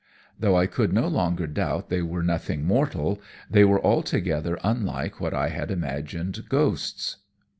Though 0.39 0.57
I 0.57 0.65
could 0.65 0.93
no 0.93 1.07
longer 1.07 1.45
doubt 1.45 1.89
they 1.89 2.01
were 2.01 2.23
nothing 2.23 2.65
mortal, 2.65 3.21
they 3.51 3.63
were 3.63 3.79
altogether 3.85 4.57
unlike 4.63 5.21
what 5.21 5.35
I 5.35 5.49
had 5.49 5.69
imagined 5.69 6.49
ghosts. 6.49 7.17